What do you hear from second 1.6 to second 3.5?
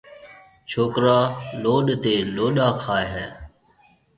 لوڏ تي لوڏ کائي هيَ۔